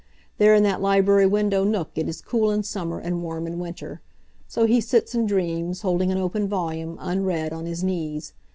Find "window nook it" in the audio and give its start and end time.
1.27-2.09